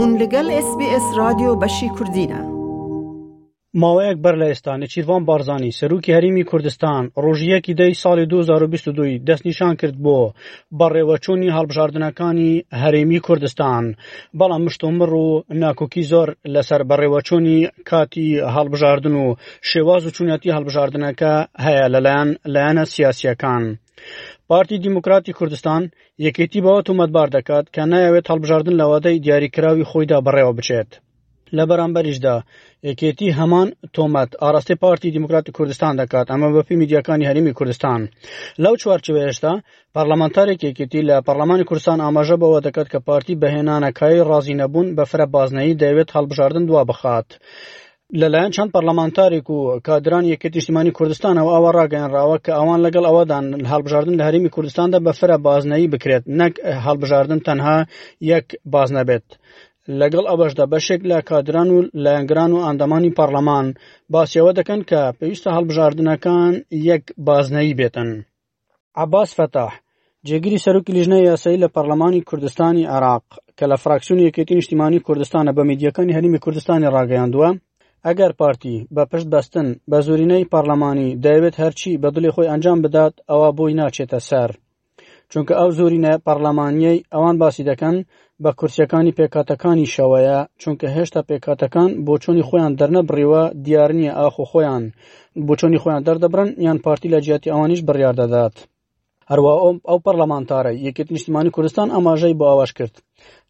هون 0.00 0.10
لەگەل 0.22 0.46
SسBS 0.66 1.06
رادیۆ 1.20 1.52
بەشی 1.62 1.88
کوردینە. 1.96 2.40
ماوەیەک 3.82 4.18
بەر 4.24 4.34
لە 4.40 4.46
ئێستانی 4.50 4.86
چیروان 4.92 5.24
بارزانانی 5.24 5.72
سەرروکی 5.78 6.14
هەریمی 6.16 6.44
کوردستان 6.50 7.04
ڕۆژیەکی 7.24 7.74
دەی 7.80 7.94
ساڵی 8.02 8.26
2022 8.26 9.18
دەستنیشان 9.28 9.74
کرد 9.80 9.96
بۆ 10.04 10.18
بەڕێوەچوونی 10.78 11.54
هەڵبژاردنەکانی 11.56 12.62
هەرێمی 12.82 13.20
کوردستان 13.26 13.84
بەڵام 14.38 14.62
مشتۆمر 14.66 15.10
و 15.22 15.44
ناکۆکی 15.62 16.02
زۆر 16.12 16.28
لەسەر 16.54 16.80
بەڕێوەچوونی 16.90 17.58
کاتی 17.90 18.28
هەڵبژاردن 18.56 19.14
و 19.26 19.34
شێواز 19.70 20.02
و 20.06 20.10
چونەتی 20.16 20.54
هەڵبژاردنەکە 20.56 21.34
هەیە 21.64 21.86
لەلایەن 21.94 22.30
لایەنە 22.54 22.84
سیاسیەکان. 22.94 23.62
پارتی 24.48 24.78
دیموکراتی 24.78 25.32
کوردستان 25.38 25.82
یەکێتی 26.26 26.60
بەوە 26.64 26.80
تومەتبار 26.88 27.28
دەکات 27.36 27.64
کە 27.74 27.82
نایەوێت 27.92 28.26
هەڵبژاردن 28.30 28.74
لەوادەی 28.80 29.20
دیاریکراوی 29.24 29.88
خۆیدا 29.90 30.18
بڕێوە 30.26 30.52
بچێت. 30.58 30.90
لە 31.56 31.64
بەرامبەریشدا 31.70 32.36
یەکێتی 32.88 33.28
هەمان 33.38 33.68
تۆمەت 33.96 34.30
ئاراستی 34.42 34.74
پارتی 34.82 35.12
دیموکراتی 35.16 35.54
کوردستان 35.56 35.92
دەکات 36.02 36.26
ئەمە 36.32 36.48
بەپی 36.56 36.76
میدیەکانی 36.82 37.28
هەرمی 37.30 37.56
کوردستان 37.58 38.00
لەو 38.64 38.74
چوارچێشتا 38.82 39.52
پارلەمانتارێک 39.96 40.60
یەکێتی 40.68 41.00
لە 41.08 41.16
پەرلەمانی 41.26 41.66
کوردستان 41.68 41.98
ئاماژە 42.04 42.36
بەوە 42.42 42.60
دەکات 42.66 42.88
کە 42.92 42.98
پارتی 43.08 43.38
بەهێنانەکەی 43.42 44.18
ڕازی 44.30 44.58
نەبوون 44.60 44.88
بە 44.96 45.04
فرە 45.10 45.26
بازنەی 45.34 45.78
دەوێت 45.82 46.08
هەڵبژاردن 46.16 46.64
دوا 46.68 46.82
بخات. 46.90 47.28
لەلایەن 48.20 48.54
چەند 48.56 48.70
پەرلەمانتارێک 48.74 49.46
و 49.56 49.58
کادران 49.86 50.24
یەکێتی 50.32 50.62
شتیمانی 50.64 50.92
کوردستان 50.98 51.34
ئەو 51.40 51.48
ئەوە 51.54 51.70
ڕاگەنراوە 51.78 52.36
کە 52.44 52.52
ئەوان 52.58 52.80
لەگەڵ 52.86 53.04
ئەوەدان 53.08 53.46
هەڵبژاردن 53.72 54.14
لە 54.20 54.24
هەرمی 54.28 54.50
کوردستاندا 54.54 54.98
بەفرە 55.06 55.36
بازنایی 55.48 55.90
بکرێت 55.92 56.24
نەک 56.40 56.54
هەڵبژاردن 56.86 57.40
تەنها 57.46 57.78
یەک 58.32 58.46
باز 58.72 58.88
نەبێت. 58.96 59.26
لەگەڵ 60.00 60.24
ئەوەشدا 60.30 60.64
بەشێک 60.72 61.00
لە 61.10 61.18
کادران 61.28 61.68
و 61.70 61.76
لایەنگران 62.04 62.50
و 62.52 62.64
ئەندەمانی 62.66 63.14
پەرلەمان 63.18 63.66
باسیەوە 64.14 64.52
دەکەن 64.58 64.80
کە 64.90 65.00
پێویستە 65.18 65.50
هەڵبژاردنەکان 65.56 66.52
یەک 66.90 67.04
بازنایی 67.28 67.76
بێتن. 67.78 68.10
عباس 69.04 69.30
فتح 69.38 69.72
جێگیری 70.26 70.62
سەرکی 70.64 70.92
لیژنە 70.96 71.18
یاسایی 71.30 71.62
لە 71.64 71.68
پەرلەمانی 71.74 72.22
کوردستانی 72.28 72.84
عراق 72.96 73.24
کە 73.58 73.64
لە 73.70 73.76
فراکسیون 73.82 74.20
یەکێتی 74.26 74.56
نیشتیمانی 74.58 75.00
کوردستانە 75.06 75.50
بە 75.56 75.62
میدیەکانی 75.70 76.16
هەرمی 76.16 76.42
کوردستانی 76.44 76.92
ڕاگەیاندووە 76.94 77.50
ئەگەر 78.10 78.32
پارتی 78.40 78.76
بە 78.94 79.02
پشت 79.10 79.26
بەستن 79.34 79.68
بە 79.90 79.98
زورینەی 80.06 80.48
پارلەمانی 80.52 81.10
دەیەوێت 81.24 81.56
هەرچی 81.62 81.98
بە 82.02 82.08
دڵی 82.14 82.32
خۆی 82.34 82.50
ئەنجام 82.52 82.78
بدات 82.86 83.14
ئەوە 83.30 83.48
بۆی 83.58 83.76
ناچێتە 83.80 84.20
سەر 84.28 84.50
چونکە 85.30 85.52
ئەو 85.60 85.70
زۆرینە 85.78 86.12
پەرلەمانیەی 86.26 87.04
ئەوان 87.14 87.36
باسی 87.42 87.64
دەکەن 87.70 87.96
بە 88.42 88.50
کورسەکانی 88.58 89.16
پێکاتەکانی 89.18 89.90
شەوەیە 89.94 90.38
چونکە 90.62 90.86
هێشتا 90.96 91.20
پێکاتەکان 91.28 91.90
بۆ 92.06 92.14
چۆنی 92.22 92.46
خۆیان 92.48 92.72
دەرنەبڕیوە 92.80 93.42
دیارنیە 93.64 94.12
ئاخۆ 94.20 94.44
خۆیان 94.50 94.84
بۆ 95.46 95.52
چۆنی 95.60 95.80
خۆیان 95.82 96.02
دەردەبرن 96.06 96.50
یان 96.66 96.78
پارتی 96.84 97.10
لە 97.14 97.18
جیاتی 97.24 97.52
ئەوانیش 97.52 97.80
بڕیار 97.88 98.14
دەدات. 98.20 98.54
هەروە 99.30 99.54
ئەو 99.88 99.98
پەرلەمانتارە 100.04 100.72
یەکێت 100.86 101.08
نیشتیمانی 101.14 101.50
کوردستان 101.54 101.88
ئاماژەی 101.94 102.38
بۆ 102.38 102.44
ئاواش 102.50 102.72
کرد 102.78 102.94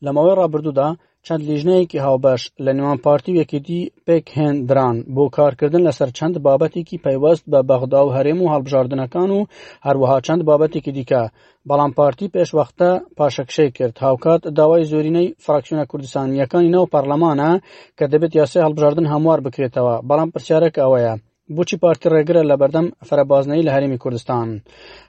لەمەوەی 0.04 0.36
ڕابردوودا 0.38 0.88
چەند 1.28 1.42
لیژنەیەکی 1.50 2.04
هاوبەش 2.06 2.42
لە 2.64 2.72
نێوان 2.78 2.98
پارتی 3.06 3.30
و 3.32 3.40
یەکێتی 3.42 3.80
پێکهێندران 4.06 4.96
بۆ 5.14 5.24
کارکردن 5.36 5.82
لەسەر 5.88 6.10
چەند 6.18 6.34
بابەتێکی 6.46 7.00
پەیوەست 7.04 7.44
بە 7.52 7.60
بەغدا 7.68 8.00
و 8.06 8.14
هەرێم 8.16 8.38
و 8.42 8.50
هەڵبژاردنەکان 8.52 9.30
و 9.36 9.40
هەروەها 9.86 10.18
چەند 10.26 10.42
بابەتێکی 10.48 10.92
دیکە 10.96 11.22
بەڵام 11.68 11.92
پارتی 11.98 12.30
پێشوەختە 12.34 12.90
پاشەکشەی 13.18 13.70
کرد 13.76 13.96
هاوکات 14.04 14.42
داوای 14.58 14.88
زۆرینەی 14.90 15.28
فراکسیۆنە 15.44 15.84
کوردستانیەکانی 15.90 16.72
ناو 16.74 16.86
پەرلەمانە 16.94 17.50
کە 17.98 18.04
دەبێت 18.12 18.32
یاسای 18.40 18.64
هەڵبژاردن 18.66 19.06
هەموار 19.12 19.38
بکرێتەوە 19.46 19.94
بەڵام 20.08 20.28
پرسیارێک 20.34 20.74
ئەوەیە 20.82 21.14
بچی 21.56 21.76
پارتی 21.82 22.08
ڕێگرە 22.14 22.42
لە 22.50 22.56
بەردەم 22.60 22.86
فەرەبازنەی 23.08 23.64
لە 23.66 23.70
هەرمی 23.76 23.98
کوردستان 24.02 24.48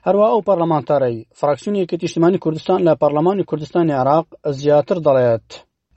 هەروە 0.06 0.26
ئەو 0.32 0.40
پەرلەمانتارەی 0.48 1.16
فراکسیونیەکە 1.40 1.96
تیشتمانی 2.00 2.42
کوردستان 2.44 2.78
لە 2.88 2.92
پەرلەمانی 3.00 3.46
کوردستانی 3.50 3.94
عراق 4.02 4.26
زیاتر 4.60 4.96
دەڵێت. 5.08 5.48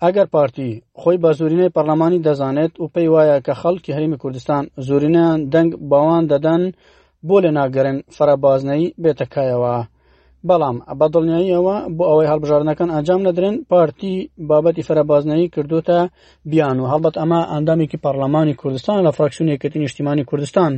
ئەگەر 0.06 0.28
پارتی 0.36 0.70
خۆی 1.02 1.18
بە 1.24 1.32
زورینەی 1.40 1.74
پەرلەمانی 1.76 2.24
دەزانێت 2.28 2.74
و 2.82 2.86
پێی 2.94 3.12
وایە 3.14 3.38
کە 3.46 3.54
خەڵکی 3.62 3.96
هەریمی 3.96 4.22
کوردستان 4.24 4.64
زورینیان 4.88 5.40
دەنگ 5.54 5.70
باوان 5.92 6.24
دەدەن 6.32 6.62
بۆ 7.28 7.38
لە 7.44 7.52
ناگەرن 7.58 7.98
فەرەبازنەی 8.16 8.84
بێتەکایەوە. 9.04 9.78
بەڵام 10.50 10.78
بەدڵنیاییەوە 11.00 11.76
بۆ 11.98 12.04
ئەوەی 12.10 12.30
هەڵبژارنەکان 12.32 12.90
ئەنجام 12.96 13.22
نەدرێن 13.28 13.56
پارتی 13.72 14.14
بابەتی 14.50 14.86
فەرەبازنەی 14.88 15.52
کردوتە 15.56 16.00
بیان 16.50 16.78
و 16.80 16.90
هەڵبەت 16.92 17.16
ئەمە 17.22 17.42
ئەندامێکی 17.54 18.02
پەرلەمانی 18.04 18.58
کوردستان 18.62 18.98
لە 19.06 19.12
فراکسیونی 19.18 19.54
یەکەتی 19.56 19.82
نیشتیمانی 19.84 20.28
کوردستان 20.30 20.72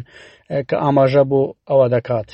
کە 0.70 0.76
ئاماژە 0.84 1.24
بۆ 1.32 1.42
ئەوە 1.70 1.88
دەکات. 1.96 2.30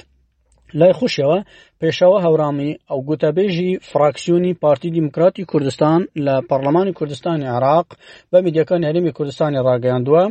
لای 0.80 0.94
خوشەوە 1.00 1.40
پێشەوە 1.82 2.18
هەورامی 2.26 2.78
ئەو 2.90 3.00
گوتەبێژی 3.10 3.72
فراکسیۆنی 3.90 4.58
پارتی 4.64 4.90
دیموکراتی 4.98 5.44
کوردستان 5.52 6.00
لە 6.26 6.36
پەرلەمانی 6.50 6.94
کوردستانی 7.00 7.48
عراق 7.58 7.88
بە 8.32 8.38
میدیەکان 8.46 8.82
هەرمی 8.88 9.12
کوردستانی 9.18 9.64
ڕاگەیاندووە 9.68 10.26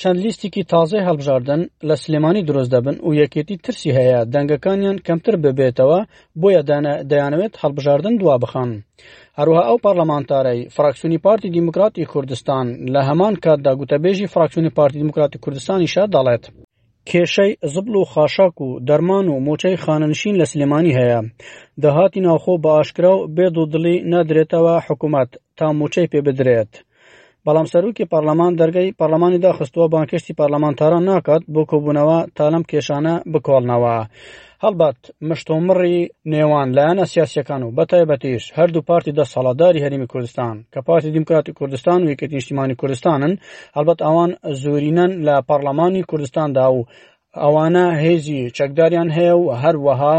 چەند 0.00 0.18
لیستێکی 0.24 0.62
تازای 0.72 1.06
هەڵبژاردن 1.08 1.60
لە 1.88 1.94
سلێمانی 2.02 2.42
دروست 2.48 2.70
دەبن 2.74 2.96
و 3.06 3.10
یەکێتی 3.22 3.56
ترسی 3.64 3.90
هەیە 3.98 4.20
دەنگەکانیان 4.34 4.96
کەمتر 5.06 5.34
ببێتەوە 5.44 6.00
بۆیە 6.40 6.62
دەیانەوێت 7.10 7.54
هەڵبژاردن 7.62 8.14
دوا 8.20 8.36
بخان. 8.42 8.70
هەروها 9.38 9.62
ئەو 9.68 9.78
پەرلەمانتارەی 9.84 10.60
فراکسیۆنی 10.74 11.22
پارتی 11.24 11.48
دیموکراتی 11.56 12.04
کوردستان 12.12 12.66
لە 12.94 13.00
هەمان 13.08 13.34
کاتدا 13.44 13.72
گوتەبێژی 13.80 14.30
فراکسیۆنی 14.34 14.74
پارتی 14.76 14.98
دیموکراتی 15.02 15.38
کوردستانی 15.44 15.90
شە 15.94 16.04
دەڵێت. 16.16 16.44
کێشەی 17.10 17.50
زبل 17.74 17.94
و 17.96 18.04
خاشاک 18.12 18.56
و 18.66 18.68
دەرمان 18.88 19.26
و 19.30 19.42
مۆچەی 19.46 19.76
خاننشین 19.84 20.34
لە 20.40 20.46
سلێمانی 20.52 20.96
هەیە 20.98 21.20
دەهاتی 21.82 22.20
ناوخۆ 22.26 22.54
باشکرا 22.66 23.12
و 23.18 23.26
بێ 23.36 23.46
و 23.62 23.68
دڵی 23.72 23.94
نادرێتەوە 24.12 24.74
حکوومەت 24.86 25.30
تا 25.58 25.66
موچەی 25.78 26.10
پێ 26.12 26.20
بدرێت. 26.26 26.72
بەڵام 27.44 27.66
سەرروکی 27.72 28.08
پارلەمان 28.12 28.52
دەرگەی 28.60 28.92
پارلەمانی 29.00 29.42
داخستووە 29.46 29.86
بانکشتی 29.94 30.36
پارلەمانتاران 30.40 31.04
ناکات 31.10 31.42
بۆ 31.54 31.62
کۆبوونەوە 31.70 32.18
تالەم 32.36 32.64
کێشانە 32.70 33.14
بکۆڵنەوە. 33.32 33.96
هەڵبات 34.64 34.98
مشتۆمڕی 35.30 35.98
نێوان 36.32 36.68
لایەنە 36.76 37.04
سیاسەکان 37.12 37.62
و 37.64 37.74
بەتایبەتیش 37.78 38.44
هەردوو 38.58 38.86
پارتی 38.88 39.16
دەسەڵاداری 39.18 39.84
هەرمی 39.84 40.10
کوردستان 40.12 40.54
کە 40.72 40.80
پارتی 40.88 41.10
دیموکراتی 41.16 41.52
کوردستان 41.58 41.98
و 42.02 42.10
یەکەتی 42.12 42.36
نیشتیمانی 42.38 42.78
کوردستانن 42.80 43.32
هەڵبەت 43.76 43.98
ئەوان 44.06 44.30
زۆرینەن 44.62 45.12
لە 45.26 45.34
پەرلەمانی 45.48 46.02
کوردستاندا 46.10 46.66
و 46.74 46.78
ئەوانە 47.42 47.86
هێزی 48.02 48.40
چەکداریان 48.56 49.08
هەیە 49.16 49.34
و 49.42 49.46
هەروەها 49.62 50.16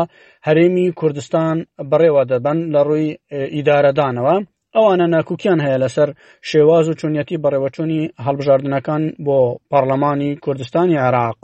هەرێمی 0.47 0.87
کوردستان 0.99 1.55
بڕێوە 1.89 2.23
دەبن 2.31 2.57
لە 2.73 2.81
ڕووی 2.87 3.09
ئیدارەدانەوە 3.55 4.35
ئەوانە 4.75 5.05
ناکوکیان 5.15 5.59
هەیە 5.65 5.77
لەسەر 5.83 6.09
شێواز 6.49 6.85
و 6.87 6.97
چونەتی 6.99 7.41
بەڕێوەچوونی 7.43 8.01
هەڵبژاردنەکان 8.25 9.03
بۆ 9.25 9.37
پارلەمانی 9.71 10.31
کوردستانی 10.45 11.01
عراق. 11.07 11.39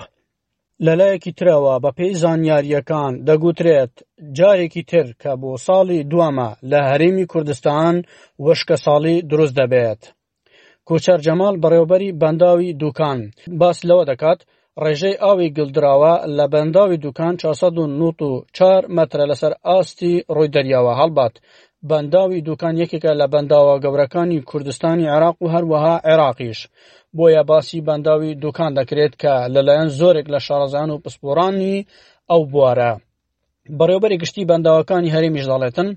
لە 0.86 0.94
لایەکی 1.00 1.36
ترەوە 1.40 1.74
بەپێی 1.86 2.18
زانیاریەکان 2.22 3.14
دەگوترێت 3.28 3.94
جارێکی 4.38 4.84
تر 4.92 5.08
کە 5.22 5.32
بۆ 5.42 5.52
ساڵی 5.66 6.02
دووەمە 6.12 6.50
لە 6.72 6.80
هەرێمی 6.90 7.30
کوردستان 7.32 7.96
وشکە 8.46 8.76
ساڵی 8.86 9.16
دروست 9.32 9.56
دەبێت. 9.60 10.02
کوچەر 10.88 11.20
جەمال 11.26 11.56
بەڕێوبەری 11.64 12.16
بەنداوی 12.22 12.76
دوکان 12.82 13.20
باس 13.60 13.78
لەوە 13.90 14.04
دەکات 14.12 14.40
ڕێژەی 14.84 15.20
ئاوی 15.24 15.54
گلدراوە 15.58 16.14
لە 16.38 16.46
بەنداوی 16.54 17.02
دوکان 17.06 17.34
4 17.38 18.86
مەترە 18.98 19.26
لەسەر 19.32 19.54
ئاستی 19.68 20.14
ڕووی 20.36 20.52
دەریاوە 20.56 20.94
هەڵبات 21.00 21.36
بەنداوی 21.92 22.42
دوکان 22.50 22.74
یەکێکە 22.84 23.12
لە 23.22 23.26
بەنداوە 23.34 23.76
گەورەکانی 23.84 24.44
کوردستانی 24.50 25.10
عێراق 25.14 25.38
و 25.42 25.52
هەروەها 25.54 25.96
عێراقیش 26.08 26.60
بۆیە 27.18 27.42
باسی 27.52 27.86
بەنداوی 27.88 28.32
دوکان 28.44 28.72
دەکرێت 28.80 29.14
کە 29.22 29.34
لەلایەن 29.54 29.90
زۆرێک 30.00 30.28
لە 30.34 30.40
شارەزان 30.46 30.90
و 30.92 31.02
پسپۆرانی 31.04 31.86
ئەو 32.32 32.42
بوارە. 32.54 32.92
بەڕێوبەری 33.78 34.22
گشتی 34.24 34.48
بەنداوەکانی 34.50 35.14
هەرمیش 35.16 35.46
دەڵێتن 35.52 35.90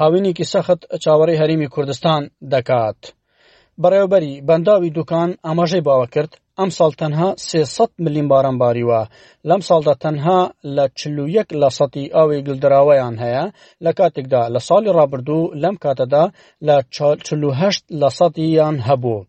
هاوینێکی 0.00 0.48
سەخت 0.52 0.80
چاوەڕی 1.04 1.40
هەرمی 1.40 1.68
کوردستان 1.74 2.22
دەکات. 2.52 3.00
بەڕێوبەری 3.82 4.34
بەنداوی 4.48 4.90
دوکان 4.98 5.30
ئاماژەی 5.46 5.84
باوە 5.88 6.06
کرد 6.14 6.32
ئەم 6.60 6.70
ساڵ 6.76 6.92
تەنها 7.00 7.26
300 7.42 7.84
ملیم 8.06 8.26
باران 8.32 8.56
باریوە 8.62 9.00
لەم 9.50 9.60
ساڵدا 9.68 9.92
تەنها 10.04 10.38
لە 10.76 10.84
چلویەک 11.00 11.48
لە 11.60 11.68
سەتی 11.78 12.06
ئاوی 12.16 12.38
گلدراوەیان 12.48 13.14
هەیە 13.22 13.44
لە 13.84 13.90
کاتێکدا 13.98 14.42
لە 14.54 14.60
ساڵی 14.68 14.90
ڕابردوو 14.98 15.52
لەم 15.62 15.74
کاتەدا 15.84 16.24
لە 16.66 16.76
48 16.96 17.82
لە 18.00 18.08
سەتییان 18.18 18.76
هەبوو 18.88 19.20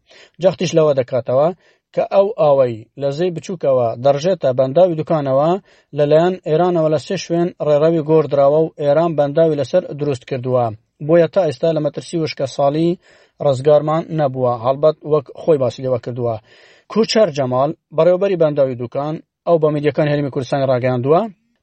جەختیش 0.43 0.71
لەوە 0.77 0.91
دەکاتەوە 0.99 1.47
کە 1.95 2.03
ئەو 2.13 2.27
ئاوەی 2.41 2.75
لە 3.01 3.09
زەی 3.17 3.33
بچووکەوە 3.35 3.87
دەڕژێتە 4.05 4.49
بەنداوی 4.59 4.97
دوکانەوە 4.99 5.49
لەلایەن 5.97 6.35
ئێرانەوە 6.47 6.89
لە 6.93 6.99
سێ 7.05 7.15
شوێن 7.25 7.49
ڕێڕەوی 7.67 8.05
گۆردراوە 8.09 8.59
و 8.63 8.71
ئێران 8.81 9.11
بەنداوی 9.19 9.59
لەسەر 9.61 9.83
دروست 9.99 10.23
کردووە 10.29 10.65
بۆیە 11.07 11.27
تا 11.33 11.41
ئێستا 11.47 11.69
لە 11.75 11.79
مەترسی 11.85 12.17
وشکە 12.23 12.45
ساڵی 12.55 12.89
ڕزگارمان 13.47 14.03
نەبووە 14.19 14.53
هەڵبەت 14.65 14.95
وەک 15.11 15.25
خۆی 15.41 15.61
باسی 15.63 15.83
لەوە 15.85 15.99
کردووە 16.05 16.35
کوچەر 16.91 17.27
جەمال 17.37 17.71
بەڕێوبەری 17.97 18.39
بەنداوی 18.41 18.79
دوکان 18.81 19.13
ئەو 19.47 19.57
بە 19.61 19.69
میدیەکان 19.75 20.07
هەرمی 20.11 20.33
کوردستانی 20.33 20.69
ڕاگەاندووە 20.71 21.21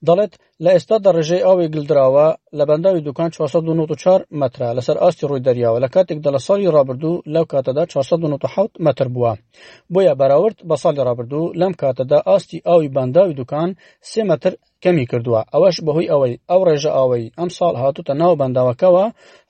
دەڵێت 0.09 0.33
لە 0.65 0.71
ئێستادا 0.75 1.11
ڕژەی 1.19 1.45
ئەوی 1.49 1.71
گلدراوە 1.75 2.27
لە 2.59 2.65
بەنداوی 2.71 3.05
دوکان 3.07 3.29
494 3.35 4.21
متر 4.41 4.61
لەسەر 4.79 4.97
ئاستی 5.03 5.29
ڕووی 5.31 5.45
دەریاوە 5.47 5.79
لە 5.85 5.89
کاتێکدا 5.95 6.31
لە 6.37 6.41
ساڵی 6.47 6.73
ڕابردوو 6.75 7.23
لەو 7.35 7.45
کاتەدا 7.53 7.83
497 7.87 8.71
متر 8.87 9.07
بووە 9.15 9.33
بۆیە 9.93 10.13
بەراورد 10.21 10.57
بە 10.69 10.77
ساڵی 10.83 11.05
ڕابردوو 11.09 11.53
لەم 11.61 11.73
کاتەدا 11.81 12.19
ئاستی 12.29 12.63
ئاوی 12.69 12.93
بەنداوی 12.97 13.37
دوکان 13.41 13.71
سێ 14.11 14.23
متر 14.31 14.53
کەمی 14.85 15.05
کردووە 15.11 15.41
ئەوەش 15.53 15.77
بەهۆی 15.87 16.11
ئەوەی 16.13 16.35
ئەو 16.51 16.61
ڕێژە 16.69 16.93
ئەوەی 16.99 17.25
ئەم 17.39 17.51
ساڵ 17.59 17.75
هاتوتە 17.83 18.15
ناو 18.23 18.33
بەنداوەکەەوە 18.41 19.05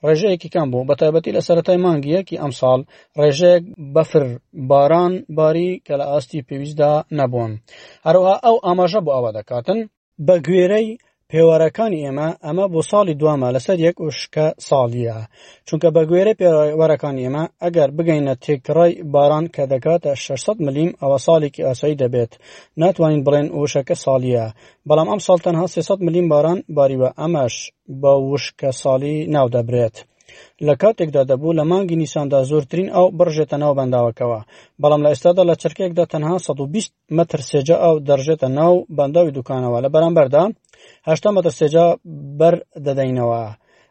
ڕێژەیەکی 0.05 0.49
کەم 0.55 0.67
بوو 0.73 0.87
بە 0.89 0.95
تایبەتی 0.99 1.35
لە 1.37 1.41
سەتای 1.47 1.79
مانگیەکی 1.85 2.41
ئەم 2.41 2.51
ساڵ 2.61 2.79
ڕێژەیەک 3.19 3.63
بەفر 3.95 4.23
باران 4.69 5.13
باری 5.37 5.69
کە 5.85 5.93
لە 5.99 6.05
ئاستی 6.11 6.45
پێویستدا 6.47 6.91
نەبوون 7.17 7.51
هەروها 8.07 8.35
ئەو 8.45 8.55
ئاماژە 8.65 9.01
بۆ 9.05 9.11
ئەوە 9.15 9.31
دەکاتن 9.37 9.79
بە 10.25 10.35
گوێرەی 10.45 10.87
پێوەرەکانی 11.31 12.03
ئێمە 12.05 12.29
ئەمە 12.45 12.65
بۆ 12.73 12.81
ساڵی 12.91 13.17
دوامە 13.21 13.47
لەسەر 13.55 13.77
یەک 13.87 13.97
وشکە 14.05 14.47
ساڵیە 14.67 15.17
چونکە 15.67 15.87
بە 15.95 16.01
گوێرە 16.09 16.33
پێوەرەکان 16.39 17.15
ئێمە 17.23 17.43
ئەگەر 17.63 17.89
بگەینە 17.97 18.33
تێکڕای 18.43 18.93
باران 19.13 19.45
کە 19.55 19.63
دەکاتە 19.71 20.11
600 20.27 20.57
ملیم 20.65 20.91
ئەوە 21.01 21.17
ساڵێکی 21.27 21.65
ئاسایی 21.67 21.99
دەبێت 22.01 22.31
ناتوانین 22.81 23.21
بڵێن 23.25 23.47
وشەکە 23.59 23.95
ساڵیە 24.05 24.45
بەڵام 24.87 25.07
ئەم 25.11 25.19
ساڵ 25.27 25.37
تەنها 25.45 25.65
300 25.73 25.99
ملیم 26.07 26.27
باران 26.31 26.59
باریوە 26.75 27.09
ئەمەش 27.19 27.55
بە 28.01 28.11
وشکە 28.31 28.69
ساڵی 28.81 29.15
ناودەبرێت 29.35 29.95
لە 30.67 30.73
کاتێکدا 30.81 31.21
دەبوو 31.31 31.57
لە 31.59 31.63
مانگی 31.71 31.97
نیساندا 32.01 32.39
زۆرترین 32.51 32.89
ئەو 32.95 33.05
بڕژێتە 33.19 33.57
ناو 33.63 33.73
بەنداوەکەوە 33.79 34.39
بەڵام 34.81 35.01
لە 35.05 35.09
ئێستادا 35.13 35.43
لە 35.49 35.55
چرکێکدا 35.61 36.05
تەنها 36.13 36.35
120 36.45 36.91
متر 37.17 37.39
سێجا 37.51 37.77
ئەو 37.85 37.95
دەژێتە 38.09 38.47
ناو 38.59 38.73
بەنداوی 38.97 39.35
دوکانەوە 39.37 39.77
لە 39.85 39.89
بەرامبەردا 39.93 40.43
هشتا 41.09 41.29
مەتر 41.37 41.51
سێجا 41.59 41.85
بەر 42.39 42.55
دەدەینەوە 42.85 43.39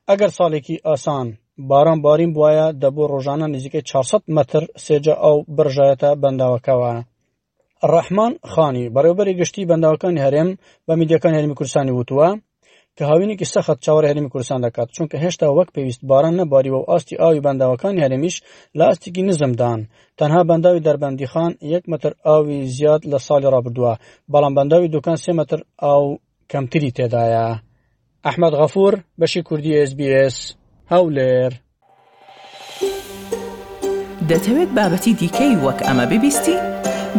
ئەگەر 0.08 0.31
ساڵێکی 0.38 0.76
ئاسان 0.87 1.28
باران 1.70 1.98
بارین 2.04 2.31
بواە 2.37 2.66
دەبوو 2.82 3.10
ڕۆژانە 3.12 3.46
نزیکەی 3.54 3.82
400 3.90 4.22
متر 4.37 4.62
سێجا 4.87 5.14
ئەو 5.25 5.37
بڕژایەتە 5.56 6.10
بەنداوەکەوە. 6.22 6.92
ڕەحمان 7.92 8.32
خانی 8.52 8.90
بەڕێوبەری 8.94 9.38
گشتی 9.40 9.69
بەنداوەکانی 9.70 10.25
هەرێم 10.26 10.50
بە 10.87 10.92
میدیەکان 11.00 11.32
هەرمی 11.37 11.56
کورسانی 11.58 11.94
وتووە 11.98 12.28
کە 12.96 13.04
هاوینێکی 13.10 13.46
سەخت 13.54 13.78
چاوەڕ 13.84 14.04
هەرمی 14.10 14.31
کوردستان 14.32 14.60
دەکات 14.66 14.88
چونکە 14.96 15.16
هێشتا 15.25 15.46
وەک 15.58 15.69
پێویست 15.75 16.02
باران 16.10 16.34
نەباری 16.40 16.70
و 16.72 16.87
ئاستی 16.90 17.19
ئاوی 17.22 17.44
بەنداوەکانی 17.46 18.02
هەرمیش 18.04 18.37
لە 18.78 18.84
ئاستێکی 18.88 19.22
نزمدان 19.28 19.81
تەنها 20.19 20.40
بەنداوی 20.50 20.84
دەربەندیخان 20.87 21.52
یەک 21.75 21.84
متر 21.92 22.12
ئاوی 22.26 22.56
زیاد 22.76 23.00
لە 23.12 23.19
ساڵی 23.26 23.50
ڕابدووە 23.54 23.92
بەڵام 24.32 24.52
بەنداوی 24.58 24.92
دوکان 24.94 25.16
سێ 25.25 25.32
متر 25.40 25.58
ئاو 25.84 26.04
کەمتری 26.50 26.90
تێدایە 26.96 27.48
ئەحمد 28.26 28.52
غەفور 28.60 28.92
بەشی 29.20 29.42
کوردی 29.48 29.72
SسBS 29.90 30.37
هەولێر 30.92 31.52
دەتەوێت 34.31 34.70
بابەتی 34.76 35.12
دیکەی 35.20 35.54
وەک 35.64 35.78
ئەمە 35.87 36.04
ببیستی؟ 36.12 36.56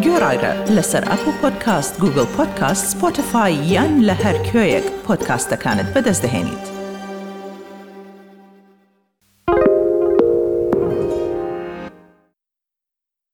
Görayra 0.05 0.51
لەسەر 0.75 1.03
ئەپل 1.09 1.31
پۆدکاست 1.41 1.93
گوگل 2.03 2.25
پۆدکاست 2.35 2.83
سپۆتفاای 2.93 3.53
یان 3.73 3.93
لە 4.07 4.13
هەر 4.23 4.38
کوێیەک 4.47 4.85
پۆدکاستەکانت 5.05 5.88
بەدەستدەێنیت. 5.93 6.81